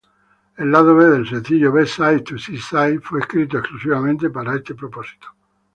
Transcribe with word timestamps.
El 0.57 0.71
lado 0.71 0.95
B 0.95 1.05
del 1.07 1.29
sencillo, 1.29 1.71
"B-side 1.71 2.21
to 2.23 2.35
Seaside", 2.39 3.01
fue 3.01 3.19
escrito 3.19 3.59
exclusivamente 3.59 4.31
para 4.31 4.55
este 4.55 4.73
propósito. 4.73 5.27